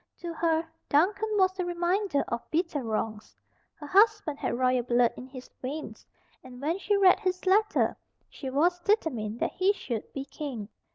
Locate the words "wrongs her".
2.81-3.85